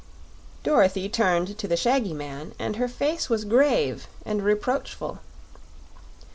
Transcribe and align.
Dorothy 0.63 1.07
turned 1.09 1.59
to 1.59 1.67
the 1.67 1.77
shaggy 1.77 2.11
man, 2.13 2.55
and 2.57 2.77
her 2.77 2.87
face 2.87 3.29
was 3.29 3.45
grave 3.45 4.07
and 4.25 4.41
reproachful. 4.41 5.19